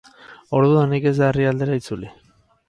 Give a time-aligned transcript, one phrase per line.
[0.59, 2.11] Ordudanik ez da herrialdera itzuli.